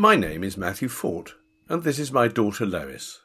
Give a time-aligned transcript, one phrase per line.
[0.00, 1.34] My name is Matthew Fort,
[1.68, 3.20] and this is my daughter Lois.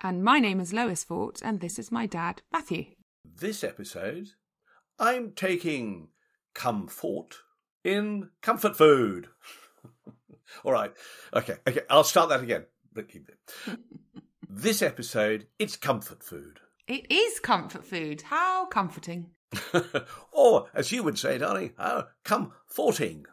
[0.00, 2.84] And my name is Lois Fort, and this is my dad, Matthew.
[3.24, 4.28] This episode,
[5.00, 6.10] I'm taking
[6.54, 7.38] comfort
[7.82, 9.30] in comfort food.
[10.64, 10.92] All right,
[11.34, 12.66] okay, okay, I'll start that again.
[12.92, 13.78] But keep it.
[14.48, 16.60] this episode, it's comfort food.
[16.86, 18.22] It is comfort food.
[18.22, 19.30] How comforting.
[20.32, 23.26] or, as you would say, darling, how comforting.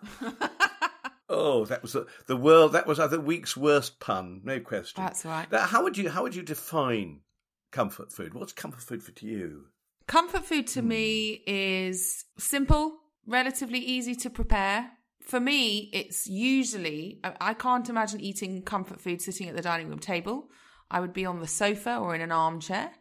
[1.30, 2.74] Oh, that was the, the world.
[2.74, 5.04] That was uh, the week's worst pun, no question.
[5.04, 5.52] That's right.
[5.52, 7.22] Now, how would you how would you define
[7.72, 8.34] comfort food?
[8.34, 9.66] What's comfort food for to you?
[10.08, 14.91] Comfort food to me is simple, relatively easy to prepare.
[15.22, 19.90] For me, it's usually, I I can't imagine eating comfort food sitting at the dining
[19.90, 20.49] room table.
[20.92, 22.92] I would be on the sofa or in an armchair.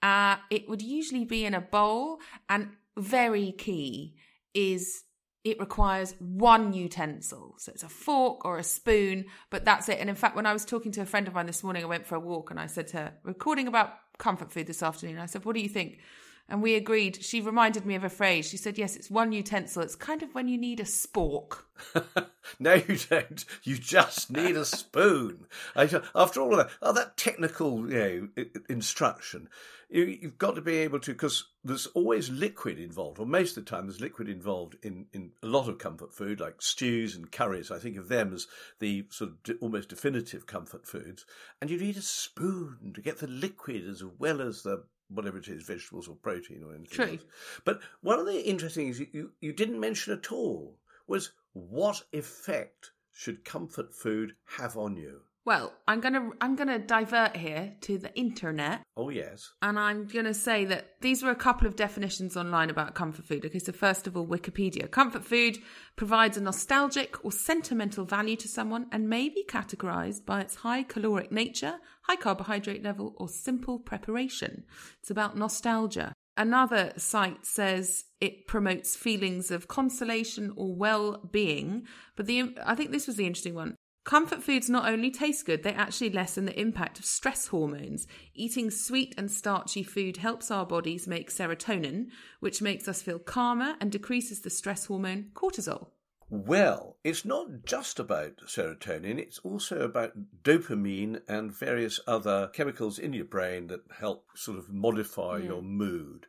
[0.00, 4.14] Uh, it would usually be in a bowl, and very key
[4.54, 5.02] is
[5.44, 7.54] it requires one utensil.
[7.58, 9.98] So it's a fork or a spoon, but that's it.
[9.98, 11.86] And in fact, when I was talking to a friend of mine this morning, I
[11.86, 15.18] went for a walk and I said to her, recording about comfort food this afternoon,
[15.18, 15.98] I said, What do you think?
[16.48, 17.22] And we agreed.
[17.22, 18.48] She reminded me of a phrase.
[18.48, 19.82] She said, Yes, it's one utensil.
[19.82, 21.62] It's kind of when you need a spork.
[22.58, 23.44] no, you don't.
[23.62, 25.46] You just need a spoon.
[25.76, 29.48] After all that, oh, that technical, you know, instruction,
[29.92, 33.64] you, you've got to be able to because there's always liquid involved, or most of
[33.64, 37.30] the time there's liquid involved in in a lot of comfort food, like stews and
[37.30, 37.70] curries.
[37.70, 38.46] I think of them as
[38.80, 41.26] the sort of almost definitive comfort foods,
[41.60, 44.84] and you need a spoon to get the liquid as well as the
[45.14, 46.96] whatever it is, vegetables or protein or anything.
[46.96, 47.06] True.
[47.06, 47.24] else.
[47.64, 52.02] But one of the interesting things you, you, you didn't mention at all was what
[52.12, 55.20] effect should comfort food have on you?
[55.44, 58.82] Well, I'm gonna I'm gonna divert here to the internet.
[58.96, 59.50] Oh, yes.
[59.60, 63.24] And I'm going to say that these were a couple of definitions online about comfort
[63.24, 63.44] food.
[63.46, 64.90] Okay, so first of all, Wikipedia.
[64.90, 65.58] Comfort food
[65.96, 70.82] provides a nostalgic or sentimental value to someone and may be categorized by its high
[70.82, 74.64] caloric nature, high carbohydrate level, or simple preparation.
[75.00, 76.12] It's about nostalgia.
[76.36, 81.86] Another site says it promotes feelings of consolation or well being.
[82.14, 83.76] But the I think this was the interesting one.
[84.04, 88.06] Comfort foods not only taste good, they actually lessen the impact of stress hormones.
[88.34, 92.08] Eating sweet and starchy food helps our bodies make serotonin,
[92.40, 95.90] which makes us feel calmer and decreases the stress hormone cortisol.
[96.28, 103.12] Well, it's not just about serotonin, it's also about dopamine and various other chemicals in
[103.12, 105.46] your brain that help sort of modify hmm.
[105.46, 106.26] your mood.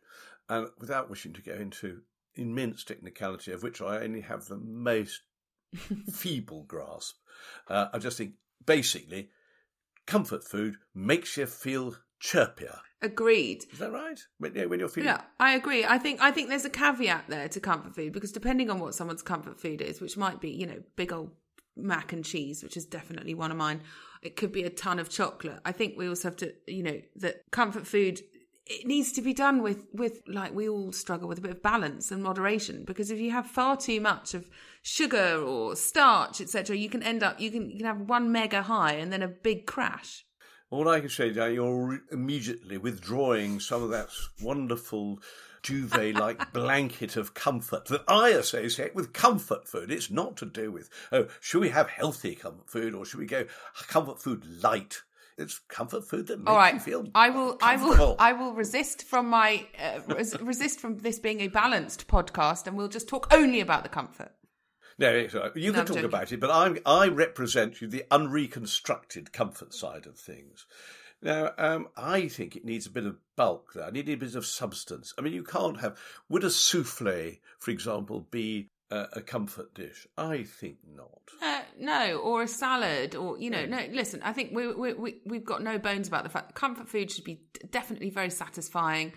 [0.47, 2.01] And without wishing to go into
[2.35, 5.21] immense technicality, of which I only have the most
[6.11, 7.15] feeble grasp,
[7.67, 8.33] uh, I just think
[8.65, 9.29] basically
[10.05, 12.79] comfort food makes you feel chirpier.
[13.01, 13.65] Agreed.
[13.71, 14.19] Is that right?
[14.37, 15.09] When, yeah, when you're feeling.
[15.09, 15.83] Yeah, I agree.
[15.83, 18.95] I think I think there's a caveat there to comfort food because depending on what
[18.95, 21.31] someone's comfort food is, which might be, you know, big old
[21.75, 23.81] mac and cheese, which is definitely one of mine.
[24.21, 25.59] It could be a ton of chocolate.
[25.65, 28.21] I think we also have to, you know, that comfort food
[28.65, 31.61] it needs to be done with with like we all struggle with a bit of
[31.61, 34.49] balance and moderation because if you have far too much of
[34.81, 38.61] sugar or starch etc you can end up you can you can have one mega
[38.61, 40.25] high and then a big crash
[40.69, 44.09] All I can say, Dan, you're immediately withdrawing some of that
[44.41, 45.19] wonderful
[45.61, 49.91] duvet like blanket of comfort that I associate with comfort food.
[49.91, 53.27] It's not to do with, oh, should we have healthy comfort food or should we
[53.27, 53.45] go
[53.87, 55.03] comfort food light?
[55.37, 58.15] It's comfort food that makes All right, you feel I will, I will.
[58.19, 62.77] I will resist from my uh, res- resist from this being a balanced podcast, and
[62.77, 64.31] we'll just talk only about the comfort.
[64.99, 65.33] No, right.
[65.55, 66.05] you No, can I'm talk joking.
[66.05, 70.67] about it, but I'm, I represent you the unreconstructed comfort side of things.
[71.21, 73.85] Now, um, I think it needs a bit of bulk there.
[73.85, 75.13] I need a bit of substance.
[75.17, 75.97] I mean, you can't have.
[76.29, 80.07] Would a souffle, for example, be a, a comfort dish?
[80.17, 81.09] I think not.
[81.41, 83.85] Uh, no, or a salad, or you know, no.
[83.91, 86.87] Listen, I think we, we we we've got no bones about the fact that comfort
[86.87, 87.41] food should be
[87.71, 89.13] definitely very satisfying,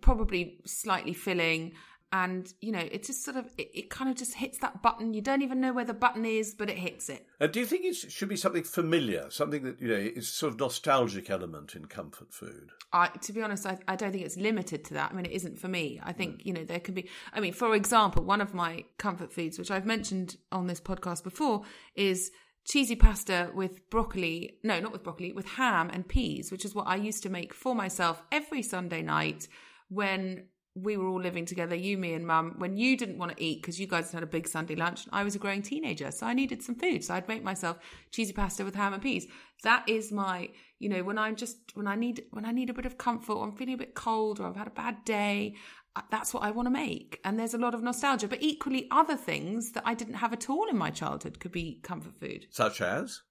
[0.00, 1.72] probably slightly filling,
[2.12, 5.14] and you know, it just sort of it, it kind of just hits that button.
[5.14, 7.26] You don't even know where the button is, but it hits it.
[7.40, 10.52] Uh, do you think it should be something familiar, something that you know is sort
[10.54, 12.70] of nostalgic element in comfort food?
[12.92, 15.12] I, to be honest, I, I don't think it's limited to that.
[15.12, 16.00] I mean, it isn't for me.
[16.02, 19.32] I think, you know, there can be, I mean, for example, one of my comfort
[19.32, 21.62] foods, which I've mentioned on this podcast before,
[21.94, 22.32] is
[22.64, 24.58] cheesy pasta with broccoli.
[24.64, 27.54] No, not with broccoli, with ham and peas, which is what I used to make
[27.54, 29.46] for myself every Sunday night
[29.88, 30.46] when
[30.82, 33.62] we were all living together, you, me, and mum, when you didn't want to eat
[33.62, 35.06] because you guys had a big Sunday lunch.
[35.12, 37.04] I was a growing teenager, so I needed some food.
[37.04, 37.78] So I'd make myself
[38.10, 39.26] cheesy pasta with ham and peas.
[39.62, 40.48] That is my,
[40.78, 43.34] you know, when I'm just when I need when I need a bit of comfort,
[43.34, 45.54] or I'm feeling a bit cold, or I've had a bad day,
[45.96, 47.20] uh, that's what I want to make.
[47.24, 48.28] And there's a lot of nostalgia.
[48.28, 51.80] But equally, other things that I didn't have at all in my childhood could be
[51.82, 52.46] comfort food.
[52.50, 53.22] Such as?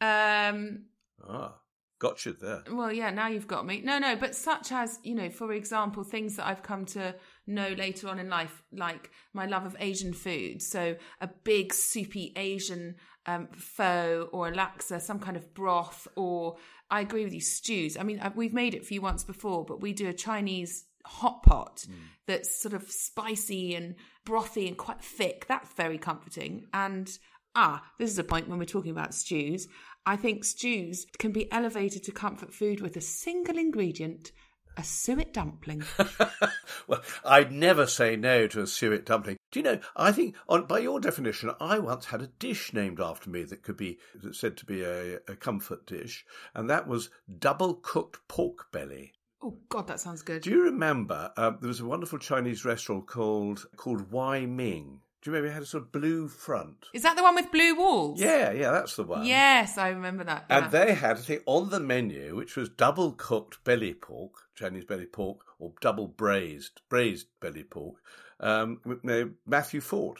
[0.00, 0.86] Um,
[1.28, 1.54] Ah,
[2.02, 2.64] got you there.
[2.72, 3.80] well, yeah, now you've got me.
[3.80, 7.14] No, no, but such as, you know, for example, things that I've come to
[7.46, 10.60] know later on in life, like my love of Asian food.
[10.62, 12.96] So a big soupy Asian
[13.26, 16.56] um, pho or a laksa, some kind of broth, or
[16.90, 17.96] I agree with you, stews.
[17.96, 21.44] I mean, we've made it for you once before, but we do a Chinese hot
[21.44, 21.86] pot
[22.26, 23.94] that's sort of spicy and
[24.26, 25.46] brothy and quite thick.
[25.46, 26.66] That's very comforting.
[26.74, 27.08] And
[27.54, 29.68] ah, this is a point when we're talking about stews.
[30.04, 34.32] I think stews can be elevated to comfort food with a single ingredient,
[34.76, 35.84] a suet dumpling.
[36.88, 39.36] well, I'd never say no to a suet dumpling.
[39.50, 39.80] Do you know?
[39.94, 43.62] I think, on by your definition, I once had a dish named after me that
[43.62, 48.26] could be that's said to be a, a comfort dish, and that was double cooked
[48.28, 49.12] pork belly.
[49.42, 50.42] oh God, that sounds good.
[50.42, 51.32] Do you remember?
[51.36, 55.02] Um, there was a wonderful Chinese restaurant called called Wai Ming.
[55.22, 56.86] Do you remember it had a sort of blue front?
[56.92, 58.20] Is that the one with blue walls?
[58.20, 59.24] Yeah, yeah, that's the one.
[59.24, 60.46] Yes, I remember that.
[60.50, 60.64] yeah.
[60.64, 64.84] And they had a thing on the menu which was double cooked belly pork, Chinese
[64.84, 67.96] belly pork, or double braised braised belly pork.
[68.40, 69.04] Um, with
[69.46, 70.18] Matthew Fort.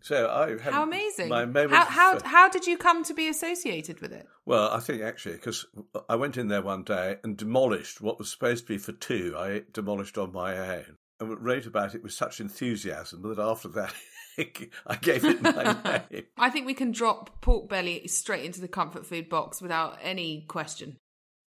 [0.00, 1.28] So I had How amazing!
[1.28, 1.72] My moment.
[1.72, 4.28] how how how did you come to be associated with it?
[4.46, 5.66] well, I think actually because
[6.08, 9.34] I went in there one day and demolished what was supposed to be for two.
[9.36, 13.92] I demolished on my own and wrote about it with such enthusiasm that after that
[14.86, 15.76] I gave it my
[16.10, 16.24] name.
[16.36, 20.44] I think we can drop pork belly straight into the comfort food box without any
[20.48, 20.96] question.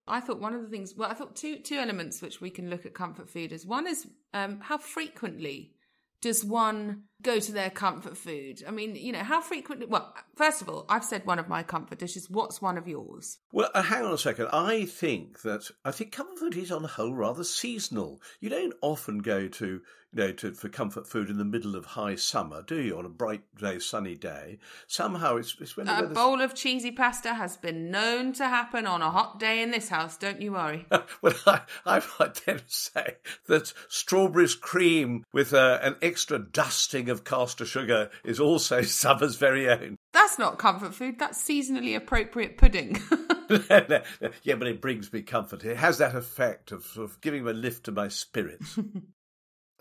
[0.07, 2.69] I thought one of the things, well, I thought two two elements which we can
[2.69, 5.75] look at comfort food as one is um, how frequently
[6.21, 8.63] does one go to their comfort food?
[8.67, 9.87] I mean, you know, how frequently?
[9.87, 12.29] Well, first of all, I've said one of my comfort dishes.
[12.29, 13.39] What's one of yours?
[13.53, 14.49] Well, uh, hang on a second.
[14.53, 18.21] I think that I think comfort food is on the whole rather seasonal.
[18.41, 19.81] You don't often go to
[20.13, 22.99] you know to for comfort food in the middle of high summer, do you?
[22.99, 24.59] On a bright day, sunny day.
[24.87, 28.87] Somehow it's it's when the A bowl of cheesy pasta has been known to happen
[28.87, 30.17] on a hot day in this house.
[30.17, 30.87] Don't you worry.
[31.23, 33.17] well, I, I might then say
[33.47, 39.69] that strawberries cream with uh, an extra dusting of caster sugar is also summer's very
[39.69, 39.97] own.
[40.13, 41.19] That's not comfort food.
[41.19, 43.01] That's seasonally appropriate pudding.
[43.51, 45.65] yeah, but it brings me comfort.
[45.65, 48.79] It has that effect of, of giving a lift to my spirits.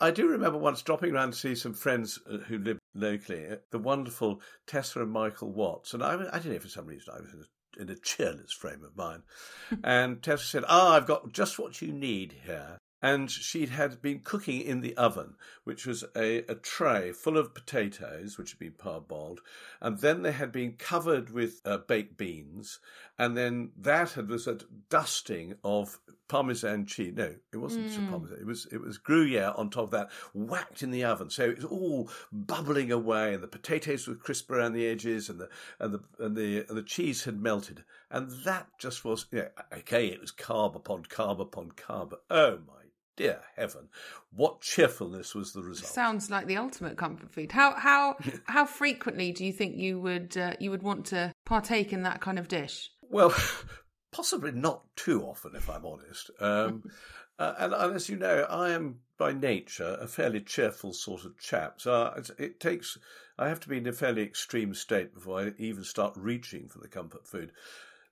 [0.02, 3.58] I do remember once dropping around to see some friends uh, who lived locally, uh,
[3.72, 5.94] the wonderful Tessa and Michael Watts.
[5.94, 8.54] And I, I don't know, for some reason, I was in a, in a cheerless
[8.54, 9.24] frame of mind.
[9.84, 12.78] and Tessa said, Ah, I've got just what you need here.
[13.02, 17.54] And she had been cooking in the oven, which was a, a tray full of
[17.54, 19.40] potatoes, which had been parboiled,
[19.80, 22.80] and then they had been covered with uh, baked beans,
[23.18, 24.60] and then that had was a
[24.90, 25.98] dusting of
[26.30, 27.14] parmesan cheese.
[27.16, 28.08] No, it wasn't Mm.
[28.08, 28.38] parmesan.
[28.40, 31.30] It was it was Gruyere on top of that, whacked in the oven.
[31.30, 35.40] So it was all bubbling away, and the potatoes were crisp around the edges, and
[35.40, 35.50] the
[35.80, 39.50] and the and the and the cheese had melted, and that just was yeah.
[39.74, 42.14] Okay, it was carb upon carb upon carb.
[42.30, 42.74] Oh my
[43.18, 43.90] dear heaven,
[44.32, 45.92] what cheerfulness was the result!
[45.92, 47.52] Sounds like the ultimate comfort food.
[47.52, 51.92] How how how frequently do you think you would uh, you would want to partake
[51.92, 52.92] in that kind of dish?
[53.10, 53.34] Well,
[54.12, 56.32] possibly not too often, if I'm honest.
[56.40, 56.84] Um,
[57.40, 61.38] uh, and, and as you know, I am by nature a fairly cheerful sort of
[61.40, 61.82] chap.
[61.82, 62.98] So uh, it's- it takes,
[63.38, 66.80] I have to be in a fairly extreme state before I even start reaching for
[66.80, 67.52] the comfort food.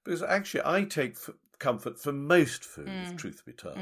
[0.04, 3.78] Because actually, I take f- comfort for most food, if truth be told.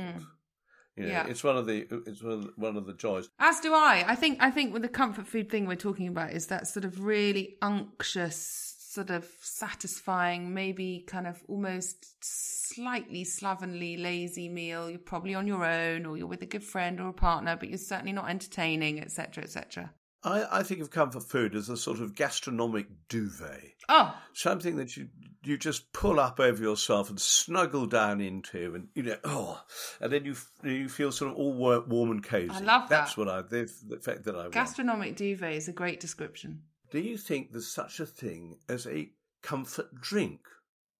[0.96, 1.28] You know, Yeah.
[1.28, 3.30] It's one of the it's one of the, one of the joys.
[3.38, 4.06] As do I.
[4.08, 6.86] I think I think with the comfort food thing we're talking about is that sort
[6.86, 14.90] of really unctuous, sort of satisfying, maybe kind of almost slightly slovenly, lazy meal.
[14.90, 17.70] You're probably on your own, or you're with a good friend or a partner, but
[17.70, 19.92] you're certainly not entertaining, etc., etc.
[20.24, 23.74] I, I think of comfort food as a sort of gastronomic duvet.
[23.90, 25.10] Oh, something that you
[25.44, 29.62] you just pull up over yourself and snuggle down into, and you know, oh,
[30.02, 32.50] and then you you feel sort of all warm and cozy.
[32.50, 33.02] I love that.
[33.02, 34.54] That's what I the, the effect that I want.
[34.54, 36.64] gastronomic duvet is a great description.
[36.92, 39.10] Do you think there's such a thing as a
[39.42, 40.42] comfort drink?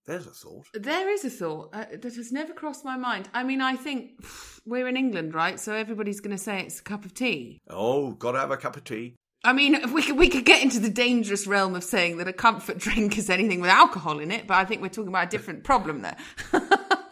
[0.06, 0.68] There's a thought.
[0.74, 3.28] There is a thought uh, that has never crossed my mind.
[3.34, 5.60] I mean, I think pff, we're in England, right?
[5.60, 7.60] So everybody's going to say it's a cup of tea.
[7.70, 9.16] Oh, gotta have a cup of tea.
[9.44, 12.34] I mean, we could we could get into the dangerous realm of saying that a
[12.34, 15.30] comfort drink is anything with alcohol in it, but I think we're talking about a
[15.30, 16.18] different problem there.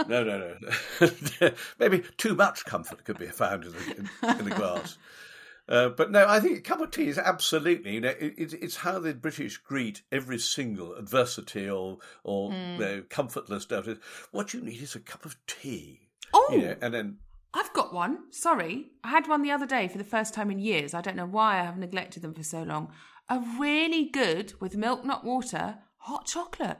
[0.05, 1.09] No, no, no.
[1.39, 1.51] no.
[1.79, 4.97] Maybe too much comfort could be found in the, in the glass.
[5.73, 8.53] Uh, but no, I think a cup of tea is absolutely, you know, it, it,
[8.53, 12.55] it's how the British greet every single adversity or or Hmm.
[12.73, 13.87] you know, comfortless doubt.
[14.31, 16.09] What you need is a cup of tea.
[16.33, 17.17] Oh, You know, and then
[17.55, 18.31] I've got one.
[18.31, 18.91] Sorry.
[19.03, 20.93] I had one the other day for the first time in years.
[20.93, 22.91] I don't know why I have neglected them for so long.
[23.29, 26.77] A really good, with milk, not water, hot chocolate.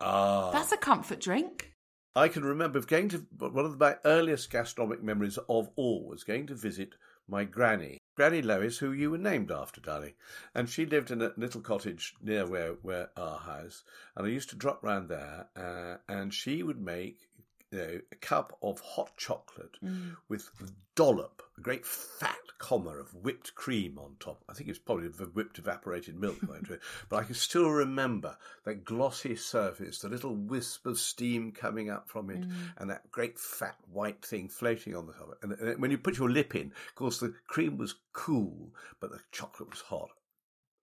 [0.00, 0.50] Ah.
[0.50, 1.74] That's a comfort drink.
[2.14, 6.46] I can remember going to one of my earliest gastronomic memories of all was going
[6.48, 6.94] to visit
[7.30, 10.14] my granny, Granny Lois, who you were named after, darling.
[10.54, 13.82] And she lived in a little cottage near where, where our house.
[14.14, 17.29] And I used to drop round there, uh, and she would make
[17.70, 20.16] you know, a cup of hot chocolate Mm.
[20.28, 20.50] with
[20.96, 24.44] dollop, a great fat comma of whipped cream on top.
[24.48, 26.36] I think it's probably the whipped evaporated milk,
[27.08, 32.08] but I can still remember that glossy surface, the little wisp of steam coming up
[32.08, 32.44] from it,
[32.76, 35.38] and that great fat white thing floating on the top.
[35.42, 39.10] And, and when you put your lip in, of course, the cream was cool, but
[39.10, 40.10] the chocolate was hot.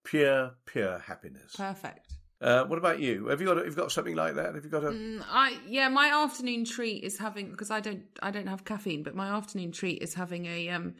[0.04, 1.54] Pure, pure happiness.
[1.54, 2.14] Perfect.
[2.40, 3.26] Uh, what about you?
[3.26, 3.56] Have you got?
[3.56, 4.54] Have you got something like that?
[4.54, 4.90] Have you got a?
[4.90, 9.02] Mm, I yeah, my afternoon treat is having because I don't I don't have caffeine,
[9.02, 10.94] but my afternoon treat is having a um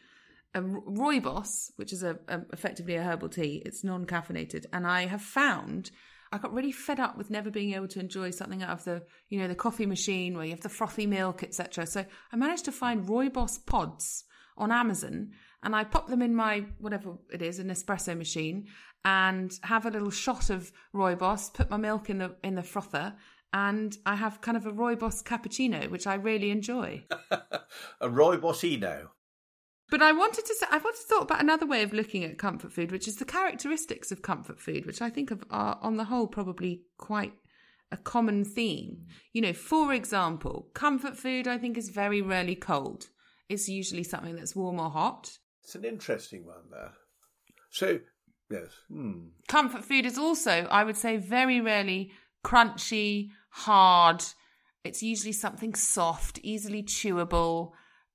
[0.55, 3.63] a rooibos, which is a, a effectively a herbal tea.
[3.65, 5.93] It's non caffeinated, and I have found
[6.33, 9.03] I got really fed up with never being able to enjoy something out of the
[9.29, 11.87] you know the coffee machine where you have the frothy milk, etc.
[11.87, 14.25] So I managed to find rooibos pods
[14.57, 15.31] on Amazon,
[15.63, 18.67] and I pop them in my whatever it is, an espresso machine,
[19.05, 21.53] and have a little shot of rooibos.
[21.53, 23.15] Put my milk in the in the frother,
[23.53, 27.05] and I have kind of a rooibos cappuccino, which I really enjoy.
[28.01, 29.09] a Roy Bossino.
[29.91, 32.37] But I wanted to say, I've wanted to thought about another way of looking at
[32.37, 35.97] comfort food, which is the characteristics of comfort food, which I think of, are, on
[35.97, 37.33] the whole, probably quite
[37.91, 39.07] a common theme.
[39.33, 43.07] You know, for example, comfort food, I think, is very rarely cold.
[43.49, 45.39] It's usually something that's warm or hot.
[45.69, 46.93] It's an interesting one there.
[47.69, 47.99] So,
[48.51, 48.69] yes.
[48.91, 49.27] Hmm.
[49.49, 52.11] Comfort food is also, I would say, very rarely
[52.43, 54.25] crunchy, hard.
[54.83, 57.73] It's usually something soft, easily chewable.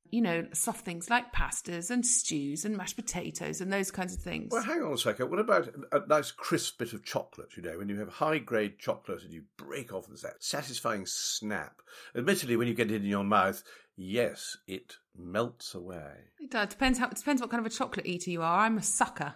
[0.09, 4.21] You know, soft things like pastas and stews and mashed potatoes and those kinds of
[4.23, 4.49] things.
[4.51, 5.29] Well, hang on a second.
[5.29, 7.55] What about a nice crisp bit of chocolate?
[7.55, 11.83] You know, when you have high grade chocolate and you break off that satisfying snap.
[12.15, 13.61] Admittedly, when you get it in your mouth,
[13.95, 16.13] yes, it melts away.
[16.39, 16.69] It does.
[16.69, 17.07] Depends how.
[17.07, 18.59] It depends what kind of a chocolate eater you are.
[18.59, 19.35] I'm a sucker,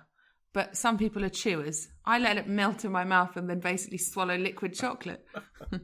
[0.53, 1.87] but some people are chewers.
[2.05, 5.25] I let it melt in my mouth and then basically swallow liquid chocolate.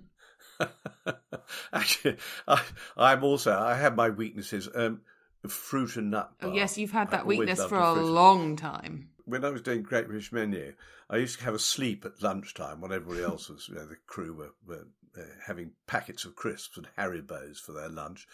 [1.74, 2.64] Actually, I,
[2.96, 4.70] I'm also I have my weaknesses.
[4.74, 5.02] Um,
[5.48, 6.32] fruit and nut.
[6.42, 9.10] Oh yes, you've had I that always weakness for a a long time.
[9.26, 10.74] When I was doing Great British Menu,
[11.10, 13.96] I used to have a sleep at lunchtime when everybody else was, you know, the
[14.06, 18.28] crew were, were uh, having packets of crisps and Haribos for their lunch.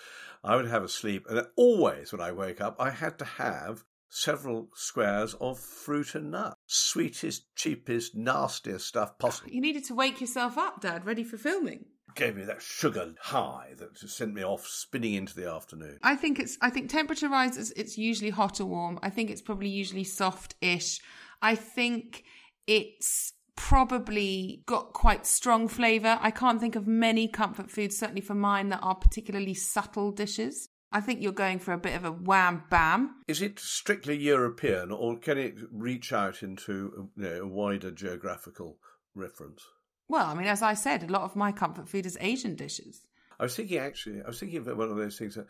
[0.43, 3.83] I would have a sleep, and always when I woke up, I had to have
[4.09, 6.55] several squares of fruit and nut.
[6.65, 9.51] Sweetest, cheapest, nastiest stuff possible.
[9.51, 11.85] You needed to wake yourself up, Dad, ready for filming.
[12.15, 15.99] Gave me that sugar high that sent me off spinning into the afternoon.
[16.01, 16.57] I think it's.
[16.59, 17.71] I think temperature rises.
[17.75, 18.99] It's usually hot or warm.
[19.03, 20.99] I think it's probably usually soft-ish.
[21.41, 22.23] I think
[22.65, 26.17] it's probably got quite strong flavour.
[26.21, 30.69] I can't think of many comfort foods, certainly for mine, that are particularly subtle dishes.
[30.93, 33.17] I think you're going for a bit of a wham bam.
[33.27, 38.77] Is it strictly European, or can it reach out into you know, a wider geographical
[39.13, 39.61] reference?
[40.07, 43.01] Well, I mean, as I said, a lot of my comfort food is Asian dishes.
[43.39, 45.45] I was thinking actually, I was thinking of one of those things, a,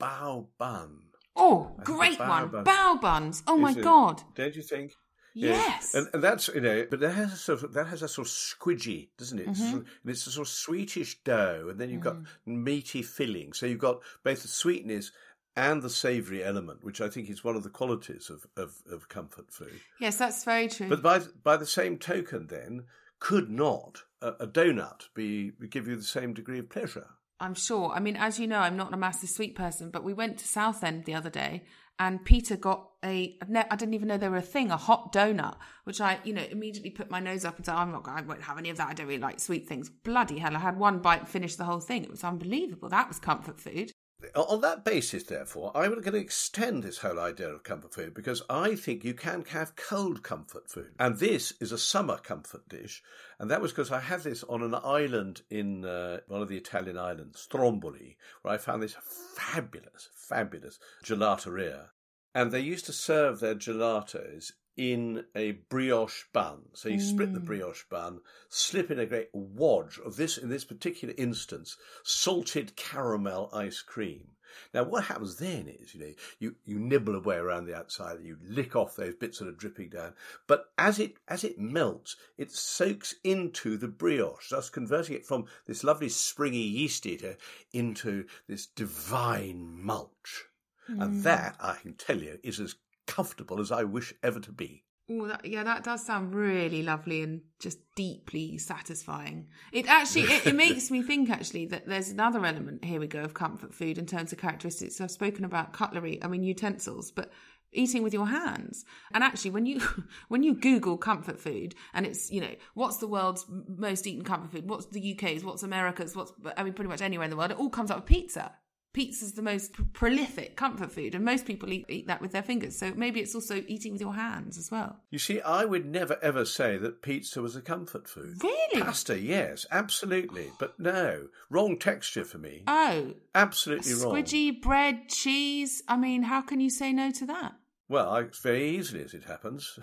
[0.00, 1.00] bao bun.
[1.34, 2.48] Oh, I great bao one.
[2.48, 2.64] bun.
[2.64, 3.42] Bao buns.
[3.48, 4.22] Oh my God.
[4.36, 4.92] Don't you think?
[5.34, 5.94] Yes.
[5.94, 8.26] And, and that's you know, but that has a sort of that has a sort
[8.26, 9.48] of squidgy, doesn't it?
[9.48, 9.70] It's Mm-hmm.
[9.72, 12.26] sort and it's a sort of sweetish dough, and then you've got Mm.
[12.46, 13.52] meaty filling.
[13.52, 15.12] So you've got both the sweetness
[15.56, 19.08] and the savoury element, which I think is one of the qualities of, of, of
[19.08, 19.80] comfort food.
[20.00, 20.88] yes, that's very true.
[20.88, 22.84] But by by the same token, then
[23.20, 27.08] could not a, a donut be give you the same degree of pleasure?
[27.40, 27.90] I'm sure.
[27.92, 30.48] I mean, as you know, I'm not a massive sweet person, but we went to
[30.48, 31.62] Southend the other day
[31.98, 35.56] and Peter got a, I didn't even know they were a thing, a hot donut,
[35.84, 38.42] which I, you know, immediately put my nose up and said, I'm not, I won't
[38.42, 38.88] have any of that.
[38.88, 39.88] I don't really like sweet things.
[39.88, 40.54] Bloody hell.
[40.54, 42.04] I had one bite and finished the whole thing.
[42.04, 42.88] It was unbelievable.
[42.88, 43.92] That was comfort food.
[44.34, 48.42] On that basis, therefore, I'm going to extend this whole idea of comfort food because
[48.50, 50.90] I think you can have cold comfort food.
[50.98, 53.00] And this is a summer comfort dish.
[53.38, 56.56] And that was because I had this on an island in uh, one of the
[56.56, 58.96] Italian islands, Stromboli, where I found this
[59.36, 61.90] fabulous, fabulous gelateria.
[62.34, 66.60] And they used to serve their gelatos in a brioche bun.
[66.72, 70.64] So you split the brioche bun, slip in a great wadge of this, in this
[70.64, 74.28] particular instance, salted caramel ice cream.
[74.72, 78.38] Now, what happens then is, you know, you, you nibble away around the outside, you
[78.42, 80.14] lick off those bits that are dripping down.
[80.46, 85.46] But as it as it melts, it soaks into the brioche, thus converting it from
[85.66, 87.36] this lovely springy yeast eater
[87.72, 90.44] into this divine mulch.
[90.88, 91.02] Mm.
[91.02, 92.76] And that, I can tell you, is as
[93.18, 94.84] comfortable as I wish ever to be.
[95.10, 99.48] Oh, that, yeah, that does sound really lovely and just deeply satisfying.
[99.72, 103.22] It actually it, it makes me think actually that there's another element here we go
[103.22, 105.00] of comfort food in terms of characteristics.
[105.00, 107.32] I've spoken about cutlery, I mean utensils, but
[107.72, 108.84] eating with your hands.
[109.12, 109.80] And actually, when you
[110.28, 114.52] when you Google comfort food and it's you know what's the world's most eaten comfort
[114.52, 117.50] food, what's the UK's, what's America's, what's I mean pretty much anywhere in the world,
[117.50, 118.52] it all comes up with pizza.
[118.92, 122.42] Pizza's the most pr- prolific comfort food, and most people eat, eat that with their
[122.42, 122.78] fingers.
[122.78, 124.96] So maybe it's also eating with your hands as well.
[125.10, 128.42] You see, I would never ever say that pizza was a comfort food.
[128.42, 128.82] Really?
[128.82, 130.50] Pasta, yes, absolutely.
[130.58, 132.62] But no, wrong texture for me.
[132.66, 134.14] Oh, Absolutely wrong.
[134.14, 135.82] squidgy bread, cheese.
[135.86, 137.52] I mean, how can you say no to that?
[137.88, 139.78] Well, I, very easily as it happens.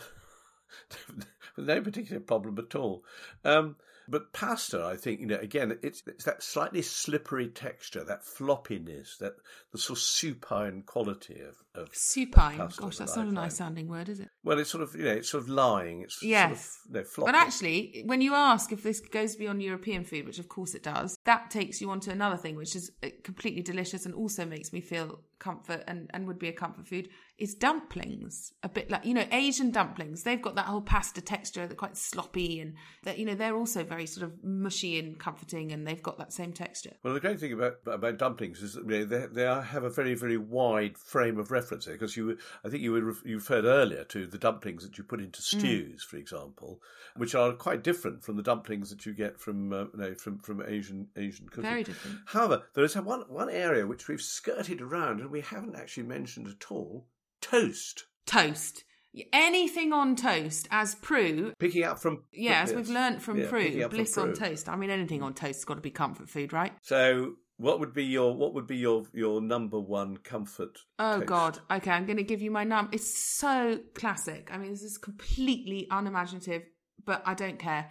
[1.55, 3.03] With no particular problem at all.
[3.43, 8.23] Um, but pasta, I think, you know, again, it's, it's that slightly slippery texture, that
[8.23, 9.33] floppiness, that
[9.71, 12.57] the sort of supine quality of, of Supine.
[12.57, 14.29] Pasta Gosh, that's not a nice sounding word, is it?
[14.43, 16.01] well, it's sort of, you know, it's sort of lying.
[16.01, 16.47] It's Yes.
[16.47, 17.31] sort of, you know, floppy.
[17.31, 20.83] But actually, when you ask if this goes beyond European food, which of course it
[20.83, 24.45] does, that takes you on to another thing, which is uh, completely delicious and also
[24.45, 28.53] makes me feel comfort and, and would be a comfort food, is dumplings.
[28.63, 30.23] A bit like, you know, Asian dumplings.
[30.23, 33.83] They've got that whole pasta texture, they're quite sloppy and, that you know, they're also
[33.83, 36.93] very sort of mushy and comforting and they've got that same texture.
[37.03, 39.83] Well, the great thing about about dumplings is that you know, they they are, have
[39.83, 43.35] a very very wide frame of reference there because you I think you were, you
[43.35, 45.43] referred earlier to the dumplings that you put into Mm.
[45.43, 46.81] stews, for example,
[47.17, 50.39] which are quite different from the dumplings that you get from uh, you know, from
[50.39, 51.63] from Asian Asian cooking.
[51.63, 52.19] Very different.
[52.25, 56.47] However, there is one one area which we've skirted around and we haven't actually mentioned
[56.47, 57.07] at all:
[57.49, 58.05] toast.
[58.25, 58.83] Toast.
[59.31, 62.75] Anything on toast, as Prue Picking up from Yeah, as yes.
[62.75, 64.47] we've learnt from Yeah, Prue, up from bliss on Prue.
[64.47, 64.67] toast.
[64.67, 66.73] I mean, anything on toast has got to be comfort food, right?
[66.81, 70.77] So, what would be your what would be your your number one comfort?
[70.99, 71.27] Oh toast?
[71.27, 71.59] God.
[71.71, 72.89] Okay, I'm going to give you my num.
[72.91, 74.49] It's so classic.
[74.51, 76.63] I mean, this is completely unimaginative,
[77.05, 77.89] but I don't care.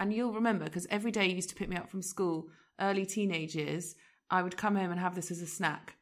[0.00, 2.48] And you'll remember because every day you used to pick me up from school,
[2.80, 3.94] early teenage years.
[4.28, 5.94] I would come home and have this as a snack: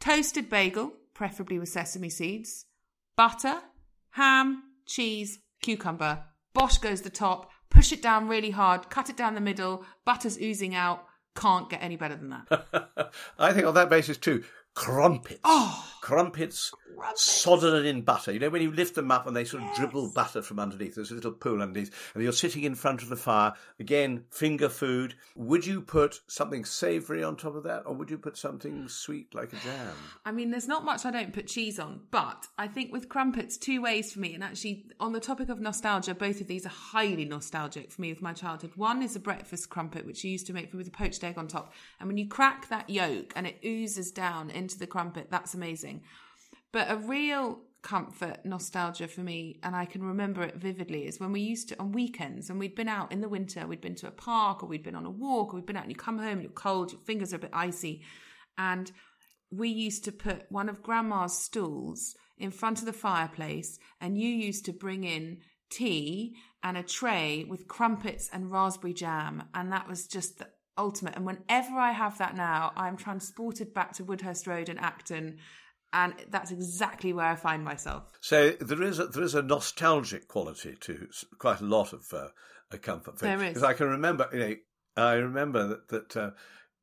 [0.00, 2.64] toasted bagel, preferably with sesame seeds,
[3.14, 3.58] butter,
[4.12, 6.24] ham, cheese, cucumber.
[6.54, 7.50] Bosh goes the top.
[7.68, 8.88] Push it down really hard.
[8.88, 9.84] Cut it down the middle.
[10.06, 11.04] Butter's oozing out.
[11.36, 13.12] Can't get any better than that.
[13.38, 15.40] I think on that basis too, crumpets.
[15.44, 16.72] Oh, Crumpets,
[17.14, 18.32] Sodden in butter.
[18.32, 20.94] You know, when you lift them up and they sort of dribble butter from underneath,
[20.94, 23.52] there's a little pool underneath, and you're sitting in front of the fire.
[23.78, 25.14] Again, finger food.
[25.36, 28.90] Would you put something savoury on top of that, or would you put something mm.
[28.90, 29.94] sweet like a jam?
[30.24, 33.56] I mean, there's not much I don't put cheese on, but I think with crumpets,
[33.56, 34.34] two ways for me.
[34.34, 38.12] And actually, on the topic of nostalgia, both of these are highly nostalgic for me
[38.12, 38.72] with my childhood.
[38.76, 41.48] One is a breakfast crumpet, which you used to make with a poached egg on
[41.48, 41.72] top.
[41.98, 46.02] And when you crack that yolk and it oozes down into the crumpet, that's amazing.
[46.72, 51.32] But a real comfort nostalgia for me, and I can remember it vividly, is when
[51.32, 54.06] we used to, on weekends, and we'd been out in the winter, we'd been to
[54.06, 56.18] a park or we'd been on a walk or we'd been out and you come
[56.18, 58.02] home you're cold, your fingers are a bit icy.
[58.58, 58.92] And
[59.50, 64.28] we used to put one of grandma's stools in front of the fireplace, and you
[64.28, 65.38] used to bring in
[65.70, 71.16] tea and a tray with crumpets and raspberry jam, and that was just the ultimate.
[71.16, 75.38] And whenever I have that now, I'm transported back to Woodhurst Road in Acton,
[75.92, 78.04] and that's exactly where I find myself.
[78.20, 82.28] So there is a, there is a nostalgic quality to quite a lot of uh,
[82.70, 83.26] a comfort food.
[83.26, 83.48] There is.
[83.48, 84.54] Because I can remember, you know,
[84.96, 86.30] I remember that that uh,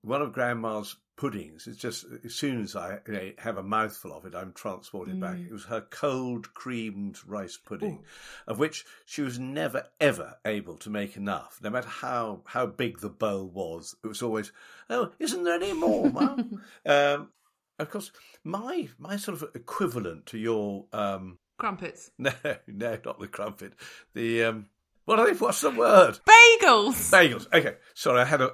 [0.02, 4.14] one of Grandma's puddings is just as soon as I you know, have a mouthful
[4.14, 5.36] of it, I'm transported back.
[5.36, 5.48] Mm.
[5.48, 8.04] It was her cold creamed rice pudding,
[8.48, 13.00] of which she was never ever able to make enough, no matter how how big
[13.00, 13.96] the bowl was.
[14.04, 14.52] It was always,
[14.90, 16.62] oh, isn't there any more, Mum?
[16.86, 17.30] um,
[17.80, 18.12] of course,
[18.44, 22.12] my my sort of equivalent to your um, Crumpets.
[22.18, 22.32] no,
[22.68, 23.74] no, not the crumpet.
[24.14, 24.66] The um,
[25.06, 25.38] what are they?
[25.38, 26.20] What's the word?
[26.28, 27.12] Bagels!
[27.12, 27.48] Bagels.
[27.54, 28.52] Okay, sorry, I had a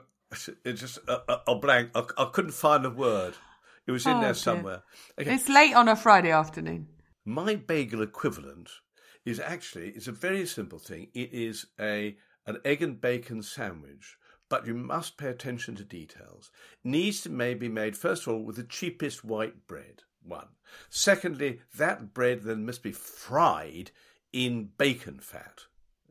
[0.65, 1.91] it just a, a, a blank.
[1.95, 3.33] I, I couldn't find the word.
[3.85, 4.83] It was in Oh, there somewhere.
[5.19, 6.87] Okay, It's late on a Friday afternoon.
[7.25, 8.69] my bagel equivalent
[9.25, 11.07] is actually it's a very simple thing.
[11.13, 12.15] It is a
[12.47, 14.15] an egg and bacon sandwich,
[14.53, 16.51] but you must pay attention to details.
[16.83, 20.03] Needs to may be made first of all with the cheapest white bread.
[20.21, 20.49] One.
[20.91, 23.89] Secondly, that bread then must be fried
[24.31, 25.61] in bacon fat.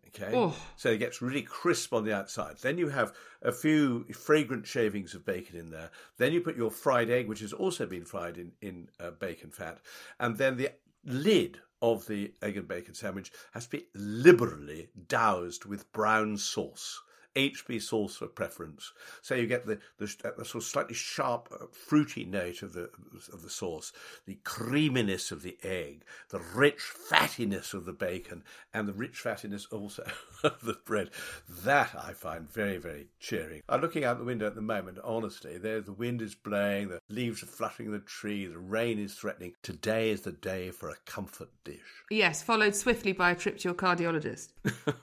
[0.08, 0.56] Okay, Oh.
[0.74, 2.56] so it gets really crisp on the outside.
[2.58, 5.92] Then you have a few fragrant shavings of bacon in there.
[6.16, 9.52] Then you put your fried egg, which has also been fried in in uh, bacon
[9.52, 9.78] fat,
[10.18, 10.70] and then the
[11.04, 17.00] lid of the egg and bacon sandwich has to be liberally doused with brown sauce.
[17.34, 18.92] HP sauce for preference.
[19.22, 22.90] So you get the, the, the sort of slightly sharp, uh, fruity note of the
[23.32, 23.92] of the sauce,
[24.26, 28.42] the creaminess of the egg, the rich fattiness of the bacon,
[28.72, 30.04] and the rich fattiness also
[30.44, 31.10] of the bread.
[31.48, 33.62] That I find very, very cheering.
[33.68, 35.58] I'm looking out the window at the moment, honestly.
[35.58, 39.54] There, the wind is blowing, the leaves are fluttering the tree, the rain is threatening.
[39.62, 41.80] Today is the day for a comfort dish.
[42.10, 44.52] Yes, followed swiftly by a trip to your cardiologist.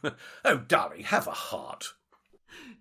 [0.45, 1.93] oh, darling, have a heart.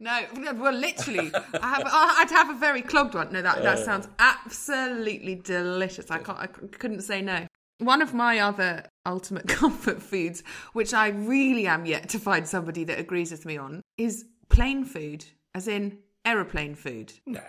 [0.00, 0.20] No,
[0.54, 3.32] well, literally, I have, I'd have a very clogged one.
[3.32, 6.10] No, that, that sounds absolutely delicious.
[6.10, 7.46] I, can't, I couldn't say no.
[7.78, 12.84] One of my other ultimate comfort foods, which I really am yet to find somebody
[12.84, 17.12] that agrees with me on, is plain food, as in aeroplane food.
[17.26, 17.42] No,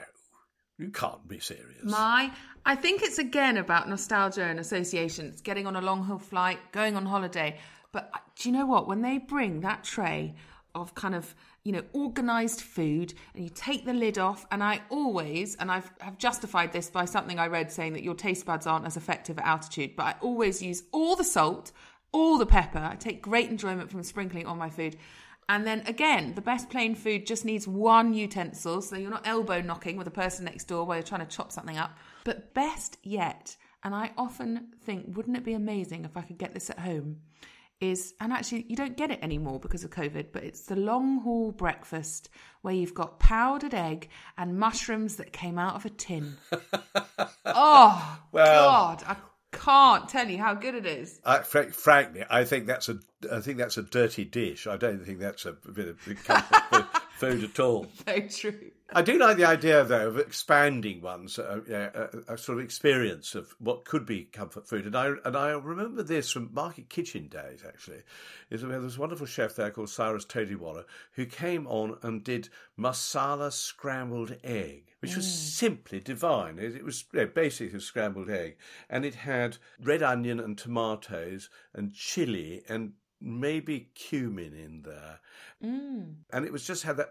[0.78, 1.84] you can't be serious.
[1.84, 2.32] My,
[2.66, 6.96] I think it's again about nostalgia and associations, getting on a long haul flight, going
[6.96, 7.58] on holiday.
[7.92, 8.88] But uh, do you know what?
[8.88, 10.36] When they bring that tray
[10.76, 14.82] of kind of you know organized food and you take the lid off and i
[14.90, 18.68] always and i've have justified this by something i read saying that your taste buds
[18.68, 21.72] aren't as effective at altitude but i always use all the salt
[22.12, 22.80] all the pepper.
[22.80, 24.98] I take great enjoyment from sprinkling on my food.
[25.48, 29.62] And then again the best plain food just needs one utensil so you're not elbow
[29.62, 31.98] knocking with a person next door while you're trying to chop something up.
[32.24, 36.54] But best yet and i often think wouldn't it be amazing if i could get
[36.54, 37.18] this at home
[37.82, 41.20] is, and actually you don't get it anymore because of COVID, but it's the long
[41.22, 42.30] haul breakfast
[42.62, 46.36] where you've got powdered egg and mushrooms that came out of a tin.
[47.46, 49.04] oh, Well- God.
[49.08, 49.16] I
[49.52, 51.20] can't tell you how good it is.
[51.26, 53.00] I, fr- frankly, I think that's a
[53.32, 54.68] I think that's a dirty dish.
[54.68, 56.86] I don't think that's a bit of comfort
[57.20, 57.88] food- at all.
[58.06, 58.72] Very true.
[58.92, 61.62] I do like the idea, though, of expanding one's uh,
[62.28, 64.88] a, a sort of experience of what could be comfort food.
[64.88, 67.64] And I and I remember this from Market Kitchen days.
[67.68, 68.02] Actually,
[68.50, 72.50] is there was a wonderful chef there called Cyrus Todiwala who came on and did
[72.80, 76.58] masala scrambled egg, which was simply divine.
[76.58, 78.58] It, it was you know, basically a scrambled egg,
[78.90, 85.20] and it had red onion and tomatoes and chili and maybe cumin in there,
[85.64, 86.14] mm.
[86.32, 87.10] and it was just had that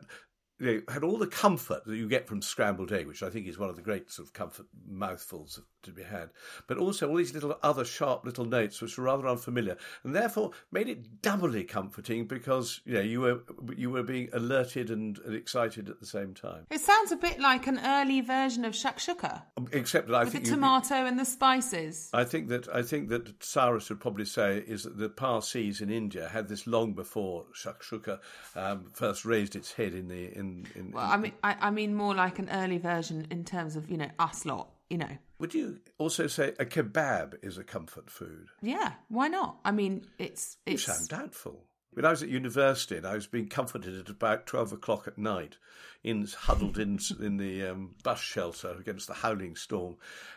[0.59, 3.47] you know, had all the comfort that you get from scrambled egg, which I think
[3.47, 6.31] is one of the great sort of comfort mouthfuls to be had,
[6.66, 10.51] but also all these little other sharp little notes which were rather unfamiliar, and therefore
[10.73, 13.40] made it doubly comforting because you know you were
[13.77, 16.66] you were being alerted and, and excited at the same time.
[16.71, 19.42] It sounds a bit like an early version of shakshuka
[19.73, 22.11] Except that I with the think you- tomato and the spices.
[22.12, 25.90] I think that I think that Cyrus would probably say is that the Parsis in
[25.90, 28.18] India had this long before shakshuka
[28.57, 30.48] um, first raised its head in the in.
[30.75, 33.91] In Well, I mean, I, I mean more like an early version in terms of
[33.91, 34.71] you know us lot.
[34.91, 38.49] You know, would you also say a kebab is a comfort food?
[38.63, 38.93] yeah.
[39.09, 39.59] Why not?
[39.65, 41.65] I mean, it's You it's sound doubtful.
[41.93, 45.19] When I was at university and I was being comforted at about twelve o'clock at
[45.19, 45.57] night,
[46.05, 49.97] in huddled in in the um, bus shelter against the howling storm,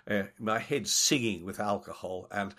[0.09, 2.53] uh, my head singing with alcohol and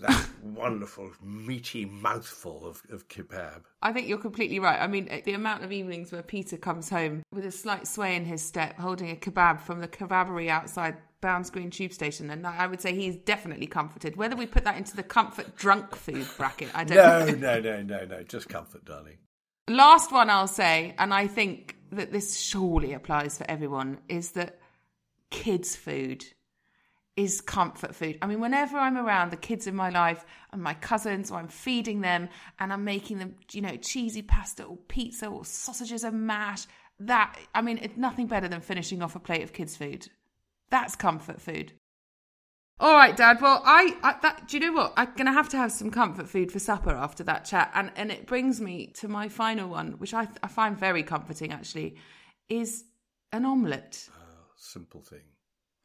[0.00, 3.62] that wonderful meaty mouthful of, of kebab.
[3.82, 4.80] I think you're completely right.
[4.80, 8.16] I mean, eh, the amount of evenings where Peter comes home with a slight sway
[8.16, 12.46] in his step, holding a kebab from the kebabery outside Bounds Green Tube Station, and
[12.46, 14.16] I would say he's definitely comforted.
[14.16, 17.38] Whether we put that into the comfort drunk food bracket, I don't know.
[17.38, 18.22] No, no, no, no, no.
[18.22, 19.16] Just comfort, darling.
[19.68, 24.60] Last one I'll say, and I think that this surely applies for everyone, is that
[25.30, 26.24] kids' food
[27.16, 28.18] is comfort food.
[28.20, 31.48] I mean, whenever I'm around the kids in my life and my cousins, or I'm
[31.48, 36.26] feeding them and I'm making them, you know, cheesy pasta or pizza or sausages and
[36.26, 36.66] mash,
[37.00, 40.08] that, I mean, it's nothing better than finishing off a plate of kids' food.
[40.68, 41.72] That's comfort food.
[42.78, 43.40] All right, Dad.
[43.40, 44.92] Well, I, I that do you know what?
[44.98, 48.12] I'm gonna have to have some comfort food for supper after that chat, and and
[48.12, 51.96] it brings me to my final one, which I I find very comforting actually,
[52.50, 52.84] is
[53.32, 54.06] an omelette.
[54.12, 55.22] Oh, simple thing.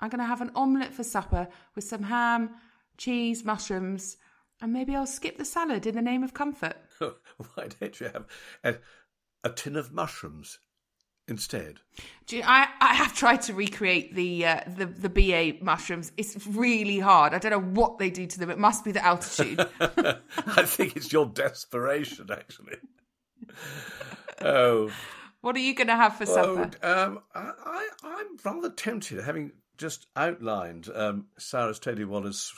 [0.02, 2.52] I'm gonna have an omelette for supper with some ham,
[2.98, 4.18] cheese, mushrooms,
[4.62, 6.76] and maybe I'll skip the salad in the name of comfort.
[7.00, 8.26] Why don't you have
[8.64, 8.76] a,
[9.44, 10.60] a tin of mushrooms
[11.28, 11.80] instead?
[12.30, 16.12] You, I I have tried to recreate the uh, the the BA mushrooms.
[16.18, 17.34] It's really hard.
[17.34, 18.50] I don't know what they do to them.
[18.50, 19.60] It must be the altitude.
[19.80, 22.78] I think it's your desperation, actually.
[24.42, 24.92] Oh,
[25.42, 26.88] what are you gonna have for oh supper?
[26.88, 32.54] um, I, I, I'm rather tempted, at having just outlined um, Cyrus Todiwala's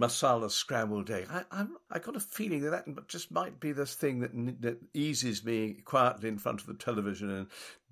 [0.00, 1.28] masala scrambled egg.
[1.30, 4.78] I, I'm, I got a feeling that that just might be this thing that that
[4.92, 7.46] eases me quietly in front of the television and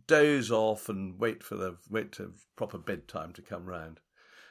[0.08, 4.00] doze off and wait for the wait to proper bedtime to come round.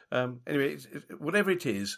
[0.09, 1.97] Um, anyway, it, whatever it is,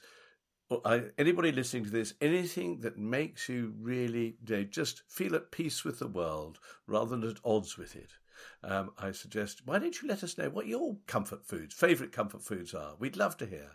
[0.83, 5.51] I, anybody listening to this, anything that makes you really you know, just feel at
[5.51, 6.57] peace with the world
[6.87, 8.13] rather than at odds with it,
[8.63, 12.41] um, I suggest why don't you let us know what your comfort foods, favourite comfort
[12.43, 12.95] foods are?
[12.99, 13.71] We'd love to hear.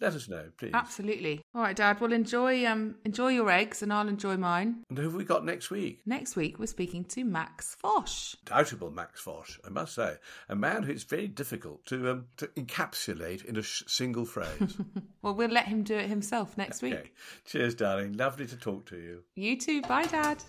[0.00, 0.72] Let us know, please.
[0.74, 1.42] Absolutely.
[1.54, 2.00] All right, Dad.
[2.00, 4.82] Well, enjoy um enjoy your eggs, and I'll enjoy mine.
[4.88, 6.00] And who have we got next week?
[6.06, 8.34] Next week, we're speaking to Max Fosh.
[8.44, 10.16] Doubtable Max Fosh, I must say,
[10.48, 14.76] a man who's very difficult to um, to encapsulate in a sh- single phrase.
[15.22, 17.14] Well, we'll let him do it himself next week.
[17.44, 18.14] Cheers, darling.
[18.14, 19.22] Lovely to talk to you.
[19.36, 19.82] You too.
[19.82, 20.42] Bye, Dad.